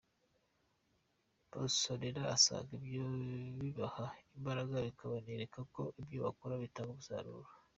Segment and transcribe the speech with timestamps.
[1.59, 3.03] Musonera asanga ibyo
[3.59, 7.49] bibaha imbaraga bikanabereka ko ibyo bakora bitanga umusaruro.